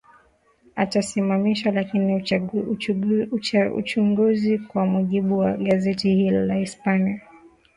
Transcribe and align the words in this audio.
atasimamishwa 0.75 1.71
lakini 1.71 2.25
uchunguzi 3.77 4.57
kwa 4.59 4.85
mujibu 4.85 5.37
wa 5.37 5.57
gazeti 5.57 6.15
hilo 6.15 6.45
la 6.45 6.55
hispania 6.55 7.21